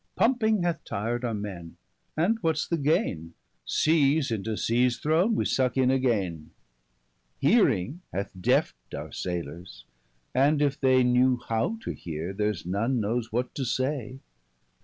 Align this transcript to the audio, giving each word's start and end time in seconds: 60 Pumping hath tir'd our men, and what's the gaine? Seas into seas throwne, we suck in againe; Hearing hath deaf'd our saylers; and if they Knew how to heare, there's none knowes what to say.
60 0.15 0.15
Pumping 0.15 0.63
hath 0.63 0.83
tir'd 0.83 1.23
our 1.23 1.35
men, 1.35 1.77
and 2.17 2.39
what's 2.41 2.67
the 2.67 2.75
gaine? 2.75 3.35
Seas 3.67 4.31
into 4.31 4.57
seas 4.57 4.97
throwne, 4.97 5.35
we 5.35 5.45
suck 5.45 5.77
in 5.77 5.91
againe; 5.91 6.49
Hearing 7.39 8.01
hath 8.11 8.31
deaf'd 8.41 8.95
our 8.95 9.11
saylers; 9.11 9.83
and 10.33 10.59
if 10.59 10.79
they 10.81 11.03
Knew 11.03 11.39
how 11.49 11.77
to 11.83 11.93
heare, 11.93 12.33
there's 12.33 12.65
none 12.65 12.99
knowes 12.99 13.31
what 13.31 13.53
to 13.53 13.63
say. 13.63 14.17